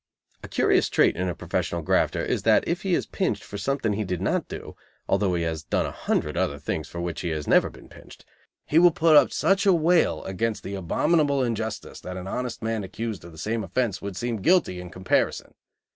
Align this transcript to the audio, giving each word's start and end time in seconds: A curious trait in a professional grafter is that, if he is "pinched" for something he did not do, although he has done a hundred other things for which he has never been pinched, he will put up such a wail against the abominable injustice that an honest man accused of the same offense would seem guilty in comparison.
A 0.41 0.47
curious 0.47 0.89
trait 0.89 1.15
in 1.15 1.29
a 1.29 1.35
professional 1.35 1.83
grafter 1.83 2.25
is 2.25 2.41
that, 2.41 2.67
if 2.67 2.81
he 2.81 2.95
is 2.95 3.05
"pinched" 3.05 3.43
for 3.43 3.59
something 3.59 3.93
he 3.93 4.03
did 4.03 4.19
not 4.19 4.47
do, 4.47 4.75
although 5.07 5.35
he 5.35 5.43
has 5.43 5.61
done 5.61 5.85
a 5.85 5.91
hundred 5.91 6.35
other 6.35 6.57
things 6.57 6.87
for 6.87 6.99
which 6.99 7.21
he 7.21 7.29
has 7.29 7.47
never 7.47 7.69
been 7.69 7.87
pinched, 7.87 8.25
he 8.65 8.79
will 8.79 8.89
put 8.89 9.15
up 9.15 9.31
such 9.31 9.67
a 9.67 9.73
wail 9.73 10.23
against 10.23 10.63
the 10.63 10.73
abominable 10.73 11.43
injustice 11.43 11.99
that 11.99 12.17
an 12.17 12.25
honest 12.25 12.63
man 12.63 12.83
accused 12.83 13.23
of 13.23 13.31
the 13.31 13.37
same 13.37 13.63
offense 13.63 14.01
would 14.01 14.17
seem 14.17 14.37
guilty 14.37 14.81
in 14.81 14.89
comparison. 14.89 15.53